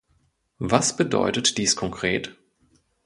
[0.57, 2.35] Was bedeutet dies konkret?